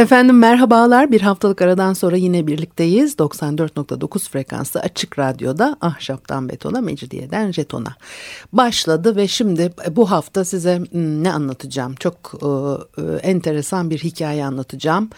[0.00, 1.12] Efendim merhabalar.
[1.12, 3.14] Bir haftalık aradan sonra yine birlikteyiz.
[3.14, 7.96] 94.9 frekanslı açık radyoda Ahşaptan Betona, Mecidiyeden Jeton'a
[8.52, 11.94] başladı ve şimdi bu hafta size hmm, ne anlatacağım?
[11.94, 12.46] Çok e,
[13.02, 15.10] e, enteresan bir hikaye anlatacağım.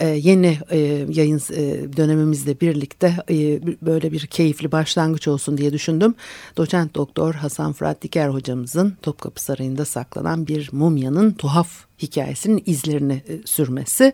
[0.00, 0.78] E, yeni e,
[1.08, 6.14] yayın e, dönemimizle birlikte e, böyle bir keyifli başlangıç olsun diye düşündüm.
[6.56, 13.46] Doçent Doktor Hasan Fırat Diker hocamızın Topkapı Sarayı'nda saklanan bir mumyanın tuhaf hikayesinin izlerini e,
[13.46, 14.12] sürmesi.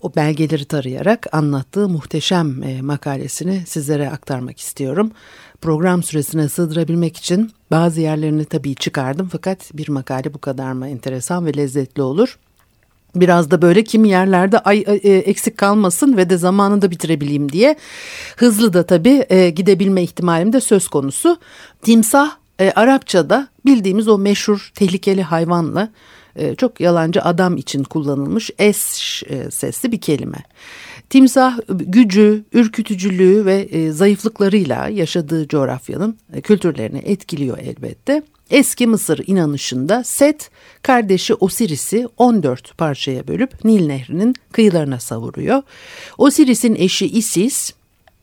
[0.00, 5.12] O belgeleri tarayarak anlattığı muhteşem e, makalesini sizlere aktarmak istiyorum.
[5.60, 11.46] Program süresine sığdırabilmek için bazı yerlerini tabii çıkardım fakat bir makale bu kadar mı enteresan
[11.46, 12.38] ve lezzetli olur?
[13.14, 17.76] Biraz da böyle kimi yerlerde ay, ay e, eksik kalmasın ve de zamanında bitirebileyim diye
[18.36, 21.38] hızlı da tabii e, gidebilme ihtimalim de söz konusu.
[21.82, 22.30] Timsah
[22.60, 25.88] e, Arapçada bildiğimiz o meşhur tehlikeli hayvanla
[26.36, 30.44] e, çok yalancı adam için kullanılmış es e, sesli bir kelime.
[31.10, 38.22] Timsah gücü, ürkütücülüğü ve e, zayıflıklarıyla yaşadığı coğrafyanın kültürlerini etkiliyor elbette.
[38.50, 40.50] Eski Mısır inanışında Set
[40.82, 45.62] kardeşi Osiris'i 14 parçaya bölüp Nil Nehri'nin kıyılarına savuruyor.
[46.18, 47.72] Osiris'in eşi Isis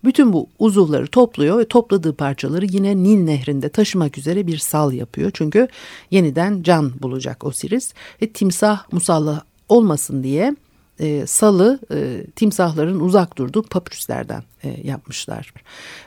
[0.07, 5.31] bütün bu uzuvları topluyor ve topladığı parçaları yine Nil nehrinde taşımak üzere bir sal yapıyor.
[5.33, 5.67] Çünkü
[6.11, 10.55] yeniden can bulacak Osiris ve timsah musallah olmasın diye
[10.99, 15.53] e, salı e, timsahların uzak durduğu papürüslerden e, yapmışlar.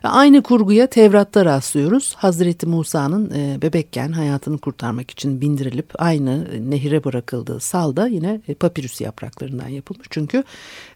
[0.03, 2.15] Aynı kurguya Tevrat'ta rastlıyoruz.
[2.15, 8.55] Hazreti Musa'nın e, bebekken hayatını kurtarmak için bindirilip aynı nehire bırakıldığı sal da yine e,
[8.55, 10.07] papirüs yapraklarından yapılmış.
[10.11, 10.45] Çünkü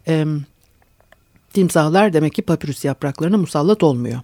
[0.08, 0.26] e,
[1.54, 4.20] timsahlar demek ki papyrus yapraklarına musallat olmuyor.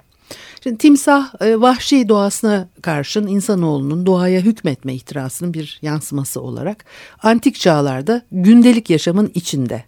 [0.63, 6.85] Şimdi timsah e, vahşi doğasına karşın insanoğlunun doğaya hükmetme ihtirasının bir yansıması olarak
[7.23, 9.85] antik çağlarda gündelik yaşamın içinde.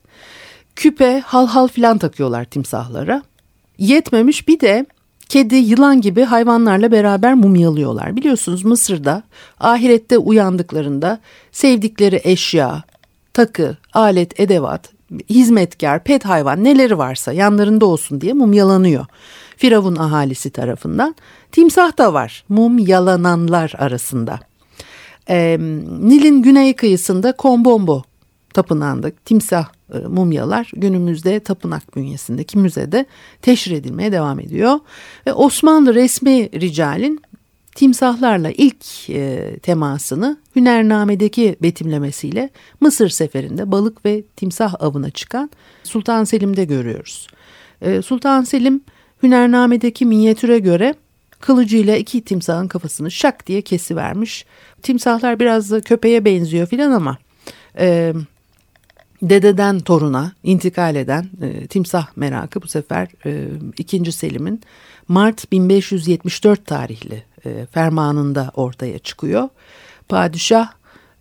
[0.77, 3.23] Küpe, hal hal filan takıyorlar timsahlara.
[3.79, 4.87] Yetmemiş bir de
[5.29, 8.17] kedi, yılan gibi hayvanlarla beraber mumyalıyorlar.
[8.17, 9.23] Biliyorsunuz Mısır'da
[9.61, 11.21] ahirette uyandıklarında
[11.53, 12.83] sevdikleri eşya,
[13.33, 14.91] takı, alet, edevat
[15.31, 19.07] hizmetkar, pet hayvan neleri varsa yanlarında olsun diye mumyalanıyor.
[19.57, 21.15] Firavun ahalisi tarafından.
[21.53, 24.41] Timsah da var mumyalananlar arasında.
[25.29, 25.57] Ee,
[26.01, 28.03] Nil'in güney kıyısında Kombombo
[28.53, 33.07] tapınağında timsah e, mumyalar günümüzde tapınak bünyesindeki müzede
[33.43, 34.79] teşhir edilmeye devam ediyor.
[35.27, 37.23] Ve Osmanlı resmi ricalin
[37.75, 42.51] timsahlarla ilk e, temasını Hünernamedeki betimlemesiyle
[42.81, 45.51] Mısır seferinde balık ve timsah avına çıkan
[45.85, 47.27] Sultan Selim'de görüyoruz.
[47.83, 48.81] E, Sultan Selim
[49.23, 50.95] Hünernamedeki minyatüre göre
[51.41, 54.47] kılıcıyla iki timsahın kafasını şak diye kesivermiş.
[54.83, 57.19] Timsahlar biraz da köpeğe benziyor filan ama
[57.79, 58.13] e,
[59.23, 64.13] dededen toruna intikal eden e, timsah merakı bu sefer e, 2.
[64.13, 64.61] Selim'in
[65.09, 69.49] Mart 1574 tarihli e, fermanında ortaya çıkıyor.
[70.09, 70.73] Padişah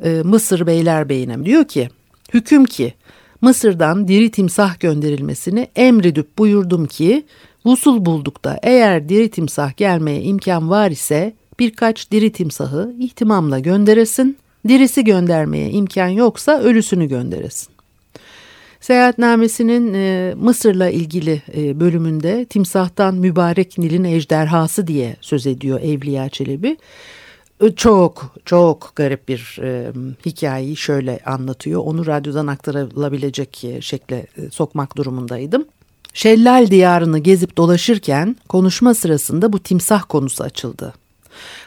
[0.03, 1.90] e, Mısır Beylerbeyi'ne diyor ki
[2.34, 2.94] hüküm ki
[3.41, 7.25] Mısır'dan diri timsah gönderilmesini emredip buyurdum ki
[7.66, 14.38] vusul bulduk da eğer diri timsah gelmeye imkan var ise birkaç diri timsahı ihtimamla gönderesin,
[14.68, 17.81] dirisi göndermeye imkan yoksa ölüsünü gönderesin.
[18.81, 26.78] Seyahatnamesinin e, Mısır'la ilgili e, bölümünde timsahtan mübarek Nil'in ejderhası diye söz ediyor Evliya Çelebi.
[27.75, 29.91] Çok çok garip bir e,
[30.25, 31.81] hikayeyi şöyle anlatıyor.
[31.86, 35.66] Onu radyodan aktarılabilecek e, şekle e, sokmak durumundaydım.
[36.14, 40.94] Şellal diyarını gezip dolaşırken konuşma sırasında bu timsah konusu açıldı.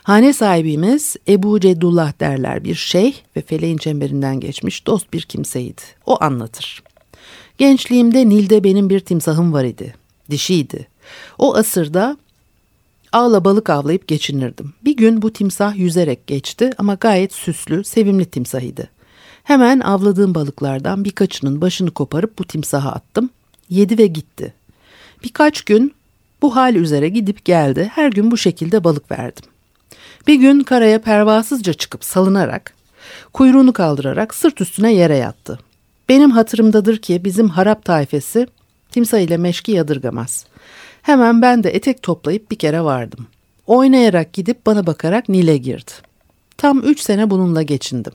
[0.03, 5.83] Hane sahibimiz Ebu Ceddullah derler bir şeyh ve feleğin çemberinden geçmiş dost bir kimseydi.
[6.07, 6.83] O anlatır.
[7.59, 9.95] Gençliğimde Nil'de benim bir timsahım var idi.
[10.31, 10.89] Dişiydi.
[11.39, 12.17] O asırda
[13.13, 14.75] ağla balık avlayıp geçinirdim.
[14.85, 18.89] Bir gün bu timsah yüzerek geçti ama gayet süslü, sevimli timsahıydı.
[19.45, 23.31] Hemen avladığım balıklardan birkaçının başını koparıp bu timsaha attım.
[23.71, 24.55] Yedi ve gitti.
[25.25, 25.95] Birkaç gün
[26.43, 27.91] bu hal üzere gidip geldi.
[27.95, 29.45] Her gün bu şekilde balık verdim.
[30.27, 32.75] Bir gün karaya pervasızca çıkıp salınarak,
[33.33, 35.59] kuyruğunu kaldırarak sırt üstüne yere yattı.
[36.09, 38.47] Benim hatırımdadır ki bizim harap taifesi
[38.91, 40.47] timsah ile meşki yadırgamaz.
[41.03, 43.27] Hemen ben de etek toplayıp bir kere vardım.
[43.67, 45.91] Oynayarak gidip bana bakarak Nil'e girdi.
[46.57, 48.13] Tam üç sene bununla geçindim.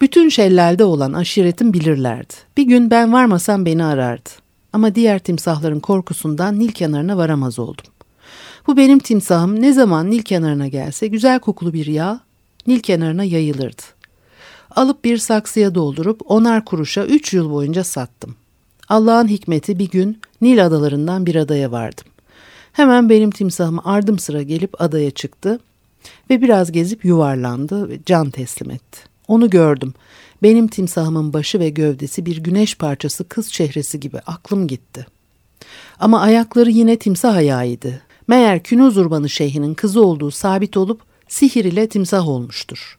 [0.00, 2.34] Bütün şellalde olan aşiretim bilirlerdi.
[2.56, 4.30] Bir gün ben varmasam beni arardı.
[4.72, 7.84] Ama diğer timsahların korkusundan Nil kenarına varamaz oldum.
[8.66, 12.20] Bu benim timsahım ne zaman Nil kenarına gelse güzel kokulu bir yağ
[12.66, 13.82] Nil kenarına yayılırdı.
[14.76, 18.34] Alıp bir saksıya doldurup onar kuruşa üç yıl boyunca sattım.
[18.88, 22.04] Allah'ın hikmeti bir gün Nil adalarından bir adaya vardım.
[22.72, 25.60] Hemen benim timsahım ardım sıra gelip adaya çıktı
[26.30, 28.98] ve biraz gezip yuvarlandı ve can teslim etti.
[29.28, 29.94] Onu gördüm.
[30.42, 35.06] Benim timsahımın başı ve gövdesi bir güneş parçası kız çehresi gibi aklım gitti.
[36.00, 38.00] Ama ayakları yine timsah ayağıydı.
[38.28, 42.97] Meğer Künuz Urbanı Şeyh'inin kızı olduğu sabit olup sihir ile timsah olmuştur.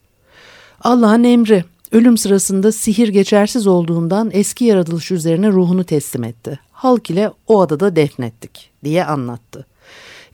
[0.81, 6.60] Allah'ın emri ölüm sırasında sihir geçersiz olduğundan eski yaratılış üzerine ruhunu teslim etti.
[6.72, 9.66] Halk ile o adada defnettik diye anlattı.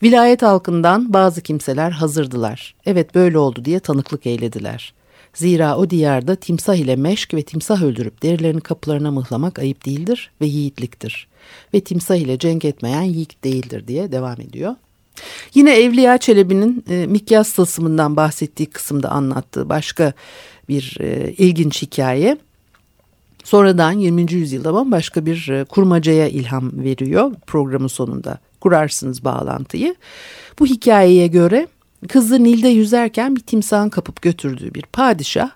[0.03, 2.75] Vilayet halkından bazı kimseler hazırdılar.
[2.85, 4.93] Evet böyle oldu diye tanıklık eylediler.
[5.33, 10.45] Zira o diyarda timsah ile meşk ve timsah öldürüp derilerini kapılarına mıhlamak ayıp değildir ve
[10.45, 11.27] yiğitliktir.
[11.73, 14.75] Ve timsah ile cenk etmeyen yiğit değildir diye devam ediyor.
[15.53, 20.13] Yine Evliya Çelebi'nin e, Mikyas tılsımından bahsettiği kısımda anlattığı başka
[20.69, 22.37] bir e, ilginç hikaye.
[23.43, 24.33] Sonradan 20.
[24.33, 28.37] yüzyılda bambaşka bir e, kurmacaya ilham veriyor programın sonunda.
[28.61, 29.95] Kurarsınız bağlantıyı.
[30.59, 31.67] Bu hikayeye göre
[32.07, 35.49] kızı Nil'de yüzerken bir timsahın kapıp götürdüğü bir padişah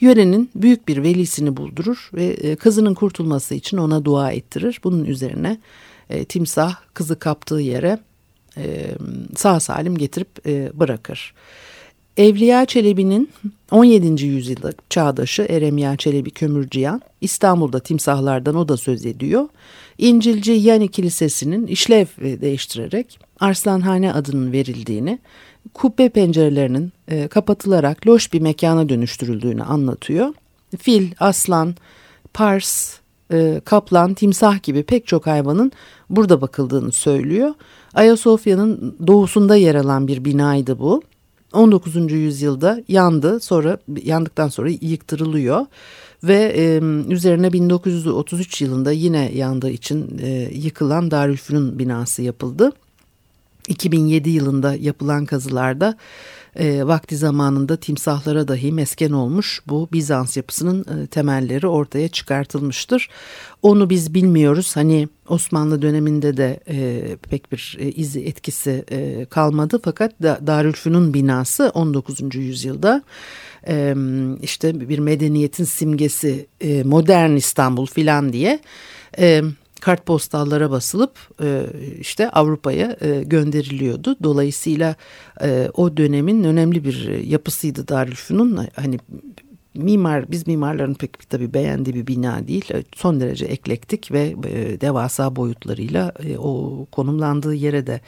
[0.00, 4.80] yörenin büyük bir velisini buldurur ve e, kızının kurtulması için ona dua ettirir.
[4.84, 5.58] Bunun üzerine
[6.10, 7.98] e, timsah kızı kaptığı yere
[8.56, 8.90] e,
[9.36, 11.34] sağ salim getirip e, bırakır.
[12.16, 13.30] Evliya Çelebi'nin
[13.70, 14.26] 17.
[14.26, 19.48] yüzyılda çağdaşı Eremya Çelebi Kömürcüyan İstanbul'da timsahlardan o da söz ediyor.
[19.98, 22.06] İncilci Yani Kilisesi'nin işlev
[22.40, 25.18] değiştirerek Arslanhane adının verildiğini,
[25.74, 26.92] kubbe pencerelerinin
[27.28, 30.34] kapatılarak loş bir mekana dönüştürüldüğünü anlatıyor.
[30.78, 31.74] Fil, aslan,
[32.34, 32.94] pars,
[33.32, 35.72] e, kaplan, timsah gibi pek çok hayvanın
[36.10, 37.54] burada bakıldığını söylüyor.
[37.94, 41.02] Ayasofya'nın doğusunda yer alan bir binaydı bu.
[41.52, 42.12] 19.
[42.12, 45.66] yüzyılda yandı sonra yandıktan sonra yıktırılıyor
[46.24, 46.80] ve e,
[47.12, 52.72] üzerine 1933 yılında yine yandığı için e, yıkılan Darülfünun binası yapıldı.
[53.68, 55.96] 2007 yılında yapılan kazılarda
[56.58, 63.08] e, vakti zamanında timsahlara dahi mesken olmuş bu Bizans yapısının e, temelleri ortaya çıkartılmıştır.
[63.62, 69.80] Onu biz bilmiyoruz hani Osmanlı döneminde de e, pek bir e, izi etkisi e, kalmadı
[69.84, 72.34] fakat da, Darülfünun binası 19.
[72.34, 73.02] yüzyılda
[73.68, 73.94] e,
[74.42, 78.60] işte bir medeniyetin simgesi e, modern İstanbul filan diye...
[79.18, 79.42] E,
[79.80, 81.66] kartpostallara basılıp e,
[82.00, 84.16] işte Avrupa'ya e, gönderiliyordu.
[84.22, 84.94] Dolayısıyla
[85.42, 88.66] e, o dönemin önemli bir yapısıydı Darülfünun.
[88.76, 88.98] Hani
[89.74, 92.64] mimar biz mimarların pek tabii beğendiği bir bina değil.
[92.94, 94.34] Son derece eklektik ve
[94.80, 98.00] devasa boyutlarıyla o konumlandığı yere de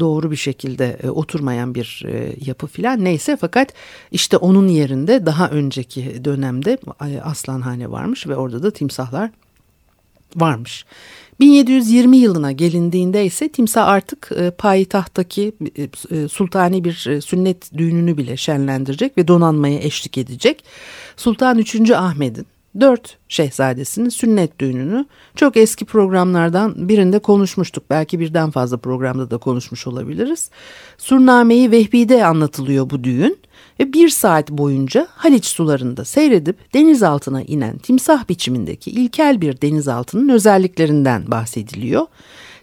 [0.00, 2.06] doğru bir şekilde oturmayan bir
[2.46, 3.72] yapı filan neyse fakat
[4.10, 6.78] işte onun yerinde daha önceki dönemde
[7.24, 9.30] Aslanhane varmış ve orada da timsahlar
[10.36, 10.84] varmış.
[11.40, 15.82] 1720 yılına gelindiğinde ise timsah artık e, payitahttaki e,
[16.16, 20.64] e, sultani bir sünnet düğününü bile şenlendirecek ve donanmaya eşlik edecek.
[21.16, 21.90] Sultan 3.
[21.90, 22.46] Ahmet'in
[22.80, 25.06] dört şehzadesinin sünnet düğününü
[25.36, 27.84] çok eski programlardan birinde konuşmuştuk.
[27.90, 30.50] Belki birden fazla programda da konuşmuş olabiliriz.
[30.98, 33.38] Surnameyi Vehbi'de anlatılıyor bu düğün
[33.80, 41.30] ve bir saat boyunca Haliç sularında seyredip denizaltına inen timsah biçimindeki ilkel bir denizaltının özelliklerinden
[41.30, 42.06] bahsediliyor.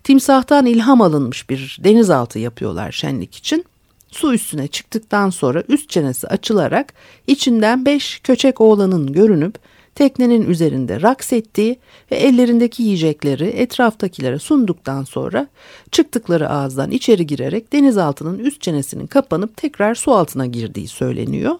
[0.03, 3.65] Timsahtan ilham alınmış bir denizaltı yapıyorlar şenlik için.
[4.11, 6.93] Su üstüne çıktıktan sonra üst çenesi açılarak
[7.27, 9.55] içinden beş köçek oğlanın görünüp
[9.95, 11.79] teknenin üzerinde raks ettiği
[12.11, 15.47] ve ellerindeki yiyecekleri etraftakilere sunduktan sonra
[15.91, 21.55] çıktıkları ağızdan içeri girerek denizaltının üst çenesinin kapanıp tekrar su altına girdiği söyleniyor.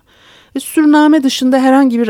[0.56, 2.08] Ve sürname dışında herhangi bir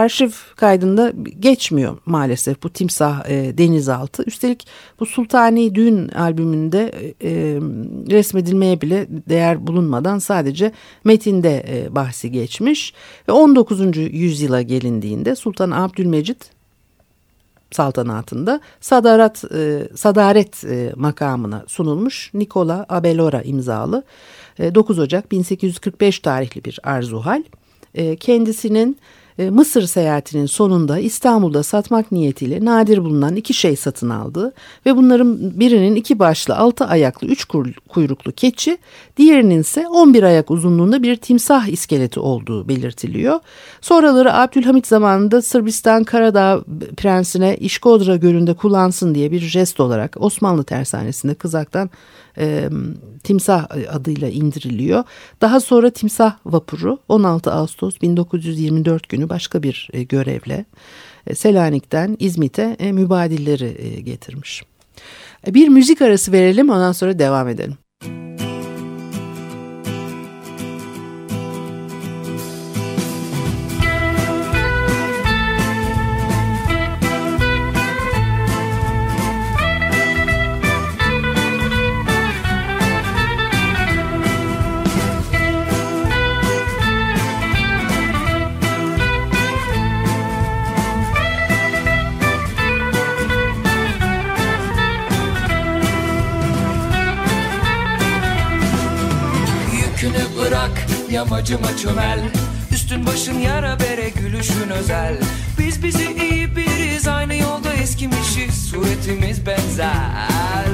[0.00, 4.22] arşiv kaydında geçmiyor maalesef bu timsah e, denizaltı.
[4.26, 4.66] Üstelik
[5.00, 7.30] bu Sultani Düğün albümünde e,
[8.10, 10.72] resmedilmeye bile değer bulunmadan sadece
[11.04, 12.94] metinde e, bahsi geçmiş.
[13.28, 13.96] Ve 19.
[13.96, 16.50] yüzyıla gelindiğinde Sultan Abdülmecit
[17.70, 24.02] saltanatında sadarat e, sadaret e, makamına sunulmuş Nikola Abelora imzalı
[24.58, 27.42] e, 9 Ocak 1845 tarihli bir arzuhal
[27.96, 28.96] e, kendisinin
[29.38, 34.52] e, Mısır seyahatinin sonunda İstanbul'da satmak niyetiyle nadir bulunan iki şey satın aldı
[34.86, 37.44] ve bunların birinin iki başlı altı ayaklı üç
[37.88, 38.78] kuyruklu keçi
[39.16, 43.40] diğerinin ise 11 ayak uzunluğunda bir timsah iskeleti olduğu belirtiliyor.
[43.80, 46.64] Sonraları Abdülhamit zamanında Sırbistan Karadağ
[46.96, 51.90] prensine İşkodra Gölü'nde kullansın diye bir jest olarak Osmanlı tersanesinde kızaktan
[52.38, 52.68] e,
[53.24, 55.04] timsah adıyla indiriliyor.
[55.40, 60.64] Daha sonra timsah vapuru 16 Ağustos 1924 günü başka bir e, görevle
[61.26, 64.62] e, Selanik'ten İzmit'e e, mübadilleri e, getirmiş.
[65.46, 67.78] E, bir müzik arası verelim ondan sonra devam edelim.
[101.50, 102.20] Yamacıma çömel
[102.72, 105.16] Üstün başın yara bere gülüşün özel.
[105.58, 108.70] Biz bizi iyi biriz aynı yolda eskimişiz.
[108.70, 110.70] Suretimiz benzer.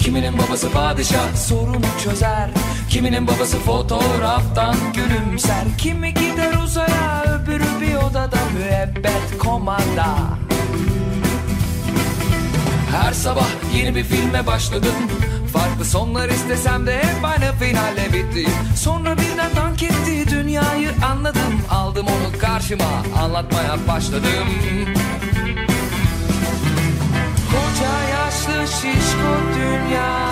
[0.00, 2.50] Kiminin babası padişah sorunu çözer.
[2.90, 5.64] Kiminin babası fotoğraftan gülümser.
[5.78, 10.16] Kimi gider uzaya öbürü bir odada müebbet komanda.
[12.90, 14.94] Her sabah yeni bir filme başladım
[15.56, 21.60] Farklı sonlar istesem de hep aynı finalle bitti Sonra birden dank etti dünyayı anladım.
[21.70, 22.84] Aldım onu karşıma
[23.22, 24.48] anlatmaya başladım.
[27.50, 30.28] Koca yaşlı şişko dünya.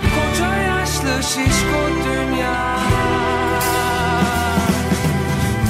[0.00, 2.78] Koca yaşlı şişko dünya.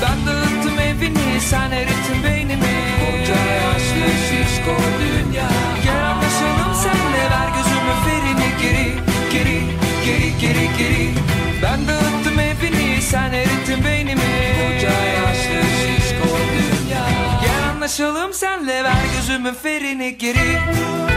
[0.02, 2.78] Ben dağıttım evini sen erittin beynimi.
[3.00, 5.48] Koca yaşlı şişko dünya.
[5.84, 5.97] geri
[19.40, 21.07] me fyrir nikir í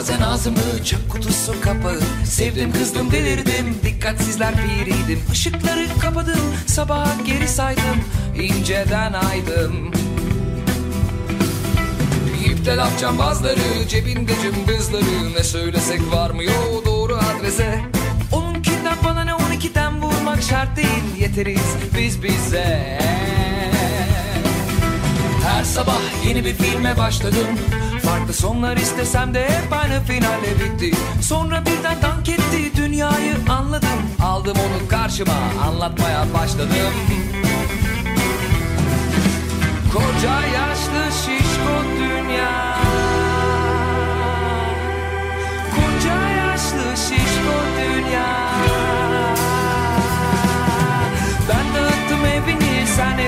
[0.00, 2.00] bazen ağzımı çöp kutusu kapağı.
[2.24, 3.78] Sevdim kızdım delirdim.
[3.84, 5.22] Dikkatsizler piriydim.
[5.32, 6.40] Işıkları kapadım.
[6.66, 8.04] Sabaha geri saydım.
[8.34, 9.92] İnceden aydım.
[12.46, 15.34] İpte laf cambazları cebinde cımbızları.
[15.38, 17.80] Ne söylesek varmıyor doğru adrese.
[18.32, 21.20] Onunkinden bana ne on ikiden vurmak şart değil.
[21.20, 22.98] Yeteriz biz bize.
[25.48, 27.46] Her sabah yeni bir filme başladım
[28.10, 30.96] Farklı sonlar istesem de hep aynı finale bitti.
[31.22, 33.88] Sonra birden dank etti dünyayı anladım.
[34.22, 35.34] Aldım onu karşıma
[35.66, 36.76] anlatmaya başladım.
[39.92, 42.78] Koca yaşlı şişko dünya.
[45.74, 48.50] Koca yaşlı şişko dünya.
[51.48, 53.18] Ben dağıttım evini sen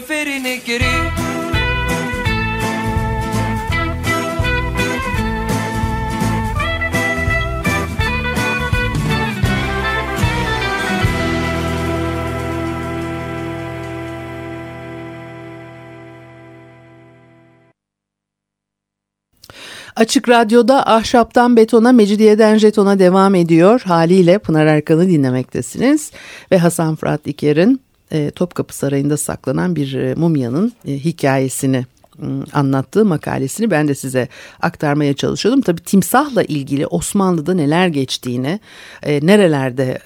[0.00, 1.12] ferini geri
[19.96, 23.80] Açık Radyo'da Ahşaptan Betona, Mecidiyeden Jeton'a devam ediyor.
[23.84, 26.10] Haliyle Pınar Erkan'ı dinlemektesiniz.
[26.52, 27.80] Ve Hasan Fırat İker'in
[28.12, 31.86] e, Topkapı Sarayı'nda saklanan bir e, mumyanın e, hikayesini
[32.52, 34.28] anlattığı makalesini ben de size
[34.60, 35.62] aktarmaya çalışıyordum.
[35.62, 38.60] Tabii timsahla ilgili Osmanlı'da neler geçtiğini,
[39.02, 39.98] e, nerelerde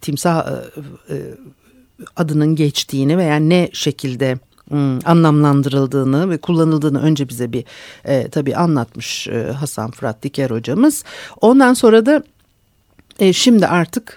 [0.00, 0.46] timsah
[2.16, 4.38] adının geçtiğini veya ne şekilde
[4.72, 7.64] ım, anlamlandırıldığını ve kullanıldığını önce bize bir
[8.30, 11.04] tabii anlatmış Hasan Fırat Diker hocamız.
[11.40, 12.22] Ondan sonra da
[13.32, 14.16] şimdi artık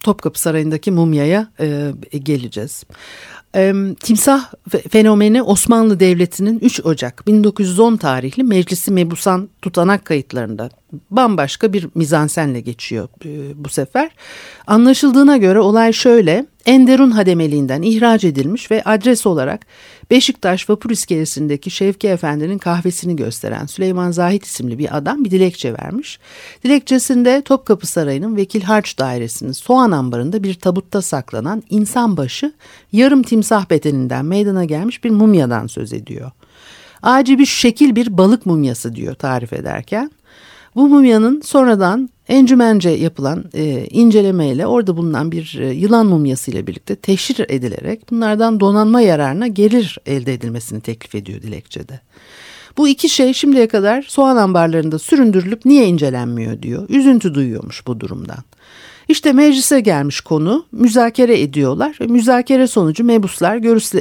[0.00, 2.84] Topkapı Sarayı'ndaki mumyaya e, geleceğiz.
[3.54, 4.52] E, timsah
[4.90, 10.70] fenomeni Osmanlı Devleti'nin 3 Ocak 1910 tarihli Meclisi Mebusan tutanak kayıtlarında
[11.10, 14.10] bambaşka bir mizansenle geçiyor e, bu sefer.
[14.66, 16.46] Anlaşıldığına göre olay şöyle.
[16.66, 19.66] Enderun hademeliğinden ihraç edilmiş ve adres olarak
[20.10, 26.18] Beşiktaş vapur iskelesindeki Şevki Efendi'nin kahvesini gösteren Süleyman Zahit isimli bir adam bir dilekçe vermiş.
[26.64, 32.52] Dilekçesinde Topkapı Sarayı'nın Vekil Harç Dairesi'nin soğan ambarında bir tabutta saklanan insan başı
[32.92, 36.30] yarım timsah bedeninden meydana gelmiş bir mumyadan söz ediyor.
[37.02, 40.10] Acibi şekil bir balık mumyası diyor tarif ederken.
[40.74, 46.96] Bu mumyanın sonradan encümence yapılan e, incelemeyle orada bulunan bir e, yılan mumyası ile birlikte
[46.96, 52.00] teşhir edilerek bunlardan donanma yararına gelir elde edilmesini teklif ediyor dilekçede.
[52.76, 56.88] Bu iki şey şimdiye kadar soğan ambarlarında süründürülüp niye incelenmiyor diyor.
[56.88, 58.44] Üzüntü duyuyormuş bu durumdan.
[59.08, 63.56] İşte meclise gelmiş konu müzakere ediyorlar müzakere sonucu mebuslar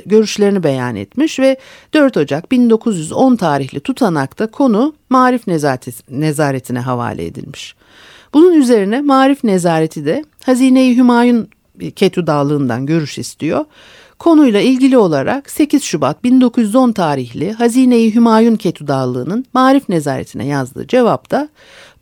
[0.05, 1.57] görüşlerini beyan etmiş ve
[1.93, 5.47] 4 Ocak 1910 tarihli tutanakta konu marif
[6.09, 7.75] nezaretine havale edilmiş.
[8.35, 11.47] Bunun üzerine marif nezareti de Hazine-i Hümayun
[11.95, 13.65] Ketu Dağlığı'ndan görüş istiyor.
[14.19, 21.49] Konuyla ilgili olarak 8 Şubat 1910 tarihli Hazine-i Hümayun Ketu Dağlığı'nın marif nezaretine yazdığı cevapta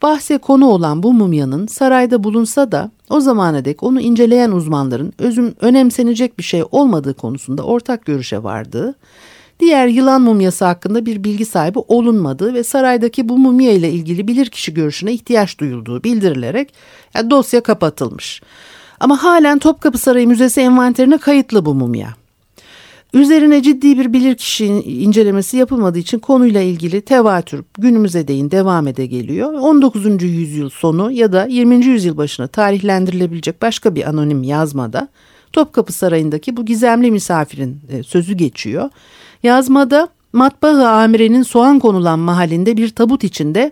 [0.02, 5.56] Bahse konu olan bu mumyanın sarayda bulunsa da o zamana dek onu inceleyen uzmanların özüm
[5.62, 8.96] önemsenecek bir şey olmadığı konusunda ortak görüşe vardığı,
[9.64, 14.74] diğer yılan mumyası hakkında bir bilgi sahibi olunmadığı ve saraydaki bu mumya ile ilgili bilirkişi
[14.74, 16.74] görüşüne ihtiyaç duyulduğu bildirilerek
[17.14, 18.42] yani dosya kapatılmış.
[19.00, 22.10] Ama halen Topkapı Sarayı Müzesi envanterine kayıtlı bu mumya.
[23.14, 29.54] Üzerine ciddi bir bilirkişi incelemesi yapılmadığı için konuyla ilgili tevatür günümüze değin devam ede geliyor.
[29.54, 30.24] 19.
[30.24, 31.86] yüzyıl sonu ya da 20.
[31.86, 35.08] yüzyıl başına tarihlendirilebilecek başka bir anonim yazmada
[35.54, 38.90] Topkapı Sarayı'ndaki bu gizemli misafirin e, sözü geçiyor.
[39.44, 43.72] Yazmada matbaa amirenin soğan konulan mahallinde bir tabut içinde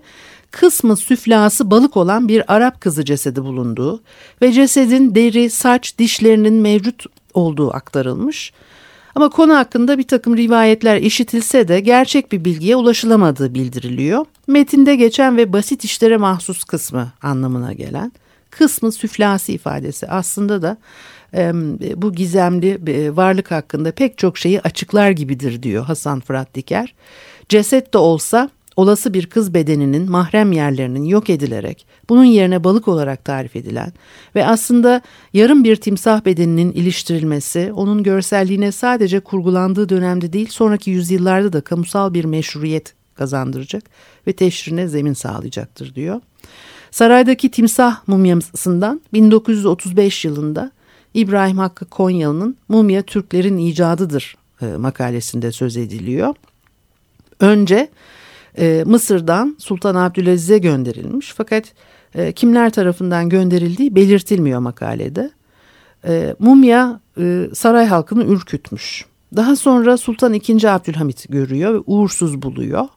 [0.51, 4.01] kısmı süflası balık olan bir Arap kızı cesedi bulunduğu
[4.41, 8.53] ve cesedin deri, saç, dişlerinin mevcut olduğu aktarılmış.
[9.15, 14.25] Ama konu hakkında bir takım rivayetler işitilse de gerçek bir bilgiye ulaşılamadığı bildiriliyor.
[14.47, 18.11] Metinde geçen ve basit işlere mahsus kısmı anlamına gelen
[18.49, 20.77] kısmı süflasi ifadesi aslında da
[21.95, 26.93] bu gizemli e, varlık hakkında pek çok şeyi açıklar gibidir diyor Hasan Fırat Diker.
[27.49, 33.25] Ceset de olsa olası bir kız bedeninin mahrem yerlerinin yok edilerek bunun yerine balık olarak
[33.25, 33.93] tarif edilen
[34.35, 35.01] ve aslında
[35.33, 42.13] yarım bir timsah bedeninin iliştirilmesi onun görselliğine sadece kurgulandığı dönemde değil sonraki yüzyıllarda da kamusal
[42.13, 43.83] bir meşruiyet kazandıracak
[44.27, 46.21] ve teşrine zemin sağlayacaktır diyor.
[46.91, 50.71] Saraydaki timsah mumyasından 1935 yılında
[51.13, 56.35] İbrahim Hakkı Konyalı'nın Mumya Türklerin icadıdır e, makalesinde söz ediliyor.
[57.39, 57.89] Önce
[58.57, 61.73] e, Mısır'dan Sultan Abdülaziz'e gönderilmiş fakat
[62.15, 65.31] e, kimler tarafından gönderildiği belirtilmiyor makalede.
[66.07, 69.05] E, mumya e, saray halkını ürkütmüş.
[69.35, 70.67] Daha sonra Sultan II.
[70.67, 72.87] Abdülhamit görüyor ve uğursuz buluyor.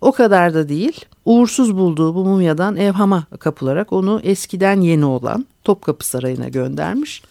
[0.00, 1.04] O kadar da değil.
[1.24, 7.22] Uğursuz bulduğu bu mumyadan evhama kapılarak onu eskiden yeni olan Topkapı Sarayı'na göndermiş.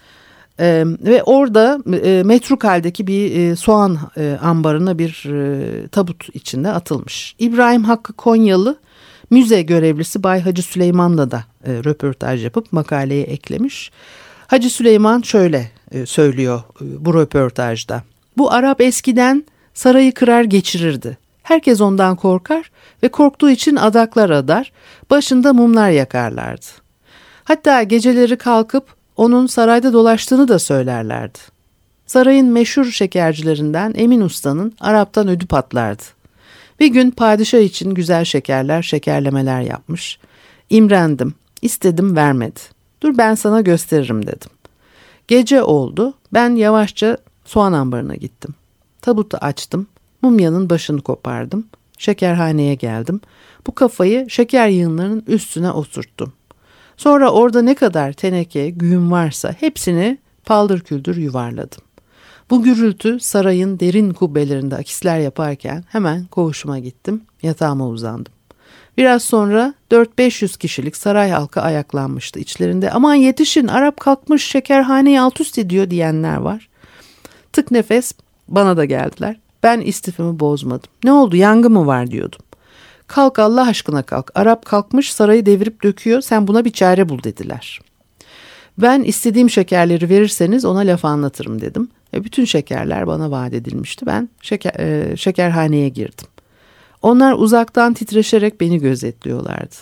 [0.59, 6.69] Ee, ve orada e, metruk haldeki bir e, soğan e, ambarına bir e, tabut içinde
[6.69, 7.35] atılmış.
[7.39, 8.79] İbrahim Hakkı Konyalı
[9.29, 13.91] müze görevlisi Bay Hacı Süleyman'la da e, röportaj yapıp makaleye eklemiş.
[14.47, 18.03] Hacı Süleyman şöyle e, söylüyor e, bu röportajda.
[18.37, 21.17] Bu Arap eskiden sarayı kırar geçirirdi.
[21.43, 22.71] Herkes ondan korkar
[23.03, 24.71] ve korktuğu için adaklar adar,
[25.09, 26.65] başında mumlar yakarlardı.
[27.43, 31.39] Hatta geceleri kalkıp onun sarayda dolaştığını da söylerlerdi.
[32.05, 36.03] Sarayın meşhur şekercilerinden Emin Usta'nın Arap'tan ödü patlardı.
[36.79, 40.19] Bir gün padişah için güzel şekerler, şekerlemeler yapmış.
[40.69, 42.59] İmrendim, istedim vermedi.
[43.01, 44.49] Dur ben sana gösteririm dedim.
[45.27, 48.55] Gece oldu, ben yavaşça soğan ambarına gittim.
[49.01, 49.87] Tabutu açtım,
[50.21, 51.67] mumyanın başını kopardım.
[51.97, 53.21] Şekerhaneye geldim.
[53.67, 56.33] Bu kafayı şeker yığınlarının üstüne oturttum.
[56.99, 61.81] Sonra orada ne kadar teneke, güğüm varsa hepsini paldır küldür yuvarladım.
[62.49, 68.33] Bu gürültü sarayın derin kubbelerinde akisler yaparken hemen koğuşuma gittim, yatağıma uzandım.
[68.97, 72.91] Biraz sonra 4-500 kişilik saray halkı ayaklanmıştı içlerinde.
[72.91, 76.69] Aman yetişin Arap kalkmış şekerhaneyi alt üst ediyor diyenler var.
[77.53, 78.13] Tık nefes
[78.47, 79.39] Bana da geldiler.
[79.63, 80.89] Ben istifimi bozmadım.
[81.03, 82.39] Ne oldu yangın mı var diyordum.
[83.09, 84.31] Kalk Allah aşkına kalk.
[84.35, 86.21] Arap kalkmış sarayı devirip döküyor.
[86.21, 87.81] Sen buna bir çare bul dediler.
[88.77, 91.89] Ben istediğim şekerleri verirseniz ona laf anlatırım dedim.
[92.13, 94.05] E bütün şekerler bana vaat edilmişti.
[94.05, 96.27] Ben şeker, e, şekerhaneye girdim.
[97.01, 99.75] Onlar uzaktan titreşerek beni gözetliyorlardı.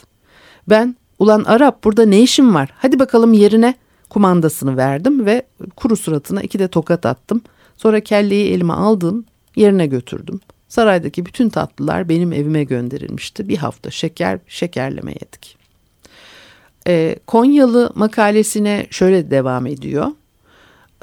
[0.70, 3.76] Ben ulan Arap burada ne işim var hadi bakalım yerine
[4.10, 5.42] kumandasını verdim ve
[5.76, 7.42] kuru suratına iki de tokat attım.
[7.78, 10.40] Sonra kelleyi elime aldım yerine götürdüm.
[10.70, 13.50] Saraydaki bütün tatlılar benim evime gönderilmişti.
[13.50, 15.58] Bir hafta şeker şekerleme yedik.
[16.88, 20.08] E, Konyalı makalesine şöyle devam ediyor.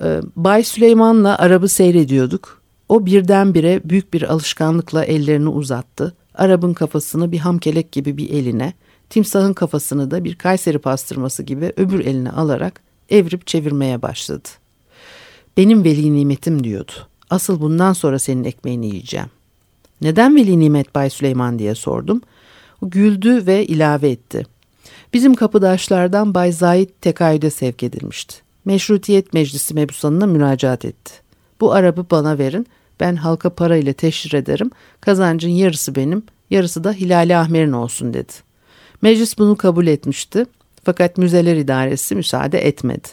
[0.03, 2.62] E, Bay Süleyman'la Arap'ı seyrediyorduk.
[2.88, 6.14] O birdenbire büyük bir alışkanlıkla ellerini uzattı.
[6.35, 8.72] Arap'ın kafasını bir hamkelek gibi bir eline,
[9.11, 14.48] timsahın kafasını da bir Kayseri pastırması gibi öbür eline alarak evrip çevirmeye başladı.
[15.57, 16.92] Benim veli nimetim diyordu.
[17.31, 19.31] Asıl bundan sonra senin ekmeğini yiyeceğim.
[20.05, 22.21] Neden veli nimet Bay Süleyman diye sordum.
[22.83, 24.47] O güldü ve ilave etti.
[25.12, 28.35] Bizim kapıdaşlardan Bay Zahid tekayüde sevk edilmişti.
[28.64, 31.12] Meşrutiyet Meclisi mebusanına müracaat etti.
[31.61, 32.67] Bu arabı bana verin,
[33.01, 38.33] ben halka para ile teşhir ederim, kazancın yarısı benim, yarısı da Hilali Ahmer'in olsun dedi.
[39.03, 40.45] Meclis bunu kabul etmişti
[40.85, 43.09] fakat müzeler idaresi müsaade etmedi.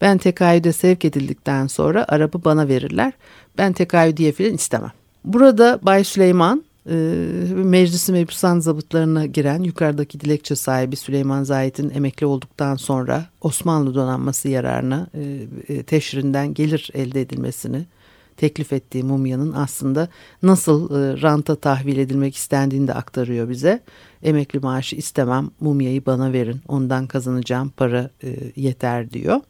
[0.00, 3.12] Ben tekayüde sevk edildikten sonra arabı bana verirler,
[3.58, 4.92] ben tekayüdiye filan istemem.
[5.26, 6.94] Burada Bay Süleyman e,
[7.54, 15.06] meclisi mebusan zabıtlarına giren yukarıdaki dilekçe sahibi Süleyman Zahit'in emekli olduktan sonra Osmanlı donanması yararına
[15.14, 17.86] e, e, teşhirinden gelir elde edilmesini
[18.36, 20.08] teklif ettiği mumyanın aslında
[20.42, 20.90] nasıl
[21.22, 23.82] ranta tahvil edilmek istendiğini de aktarıyor bize.
[24.22, 28.10] Emekli maaşı istemem mumyayı bana verin ondan kazanacağım para
[28.56, 29.40] yeter diyor.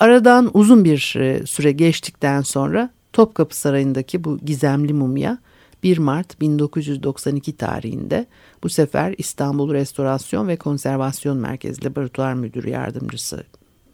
[0.00, 0.98] Aradan uzun bir
[1.46, 5.38] süre geçtikten sonra Topkapı Sarayı'ndaki bu gizemli mumya
[5.82, 8.26] 1 Mart 1992 tarihinde
[8.62, 13.44] bu sefer İstanbul Restorasyon ve Konservasyon Merkezi Laboratuvar Müdürü Yardımcısı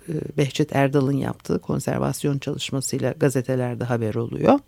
[0.09, 4.59] e, Behçet Erdal'ın yaptığı konservasyon çalışmasıyla gazetelerde haber oluyor.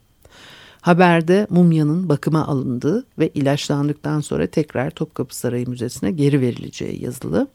[0.80, 7.48] Haberde mumyanın bakıma alındığı ve ilaçlandıktan sonra tekrar Topkapı Sarayı Müzesi'ne geri verileceği yazılı.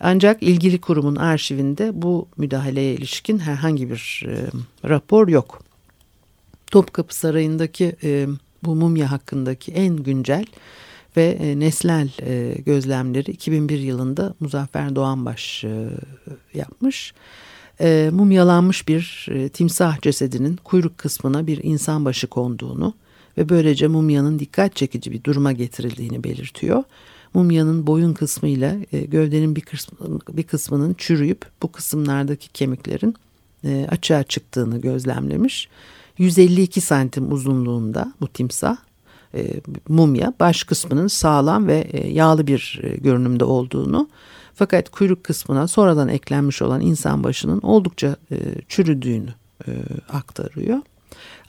[0.00, 4.46] Ancak ilgili kurumun arşivinde bu müdahaleye ilişkin herhangi bir e,
[4.88, 5.69] rapor yok.
[6.70, 8.26] Topkapı Sarayı'ndaki e,
[8.64, 10.44] bu mumya hakkındaki en güncel
[11.16, 15.88] ve e, nesnel e, gözlemleri 2001 yılında Muzaffer Doğanbaş e,
[16.54, 17.14] yapmış.
[17.80, 22.94] E, mumyalanmış bir e, timsah cesedinin kuyruk kısmına bir insan başı konduğunu
[23.38, 26.84] ve böylece mumyanın dikkat çekici bir duruma getirildiğini belirtiyor.
[27.34, 33.14] Mumyanın boyun kısmıyla e, gövdenin bir, kısmı, bir kısmının çürüyüp bu kısımlardaki kemiklerin
[33.64, 35.68] e, açığa çıktığını gözlemlemiş.
[36.20, 38.76] 152 santim uzunluğunda bu timsah
[39.34, 44.08] e, mumya baş kısmının sağlam ve e, yağlı bir e, görünümde olduğunu
[44.54, 48.36] fakat kuyruk kısmına sonradan eklenmiş olan insan başının oldukça e,
[48.68, 49.34] çürüdüğünü
[49.66, 49.70] e,
[50.12, 50.78] aktarıyor.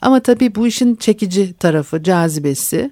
[0.00, 2.90] Ama tabii bu işin çekici tarafı cazibesi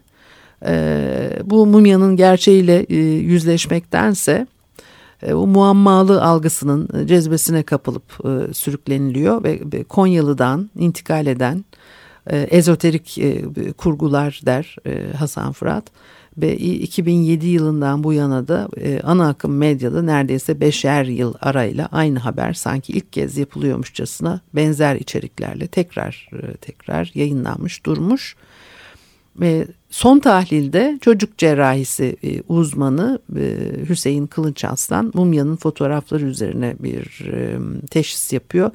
[0.66, 4.46] e, bu mumyanın gerçeğiyle e, yüzleşmektense
[5.22, 11.64] e, o muammalı algısının cezbesine kapılıp e, sürükleniliyor ve Konyalı'dan intikal eden
[12.32, 15.84] e, ezoterik e, kurgular der e, Hasan Fırat
[16.36, 22.18] ve 2007 yılından bu yana da e, ana akım medyada neredeyse beşer yıl arayla aynı
[22.18, 28.36] haber sanki ilk kez yapılıyormuşçasına benzer içeriklerle tekrar e, tekrar yayınlanmış durmuş.
[29.42, 33.56] E, son tahlilde çocuk cerrahisi e, uzmanı e,
[33.88, 37.58] Hüseyin Kılıç Aslan mumyanın fotoğrafları üzerine bir e,
[37.90, 38.70] teşhis yapıyor.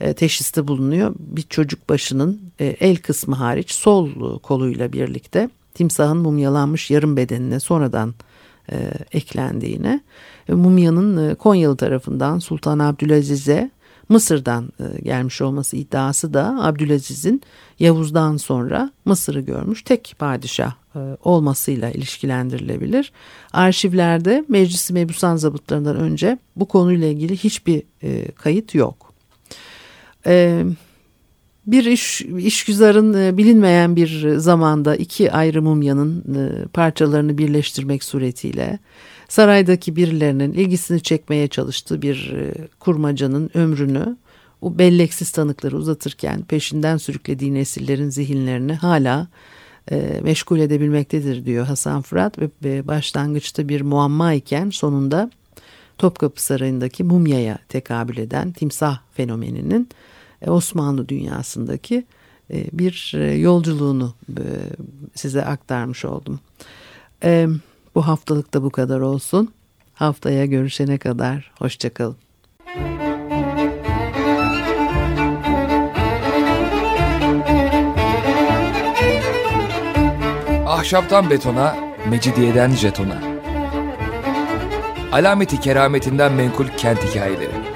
[0.00, 1.14] E, teşhiste bulunuyor.
[1.18, 8.14] Bir çocuk başının e, el kısmı hariç sol koluyla birlikte timsahın mumyalanmış yarım bedenine sonradan
[8.72, 10.00] e, eklendiğine,
[10.48, 13.70] e, mumyanın e, Konyalı tarafından Sultan Abdülaziz'e
[14.08, 17.42] Mısır'dan e, gelmiş olması iddiası da Abdülaziz'in
[17.78, 23.12] Yavuz'dan sonra Mısır'ı görmüş tek padişah e, olmasıyla ilişkilendirilebilir.
[23.52, 29.05] Arşivlerde Meclisi Mebusan zabıtlarından önce bu konuyla ilgili hiçbir e, kayıt yok.
[31.66, 36.24] Bir iş, işgüzarın bilinmeyen bir zamanda iki ayrı mumyanın
[36.72, 38.78] parçalarını birleştirmek suretiyle
[39.28, 44.16] saraydaki birilerinin ilgisini çekmeye çalıştığı bir e, kurmacanın ömrünü
[44.60, 49.28] o belleksiz tanıkları uzatırken peşinden sürüklediği nesillerin zihinlerini hala
[49.90, 55.30] e, meşgul edebilmektedir diyor Hasan Fırat ve, ve başlangıçta bir muamma iken sonunda
[55.98, 60.15] Topkapı Sarayı'ndaki mumyaya tekabül eden timsah fenomeninin e,
[60.46, 62.04] Osmanlı dünyasındaki
[62.50, 64.44] e, bir e, yolculuğunu e,
[65.14, 66.40] size aktarmış oldum.
[67.24, 67.48] E,
[67.94, 69.52] bu haftalık da bu kadar olsun.
[69.94, 72.16] Haftaya görüşene kadar hoşçakalın.
[80.66, 81.76] Ahşaptan betona,
[82.10, 83.22] mecidiyeden jetona.
[85.12, 87.75] Alameti kerametinden menkul kent hikayeleri.